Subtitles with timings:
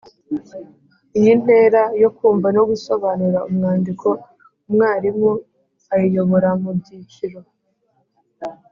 [1.17, 4.07] Iyi ntera yo kumva no gusobanura umwandiko,
[4.67, 5.31] umwarimu
[5.93, 7.39] ayiyobora mu byiciro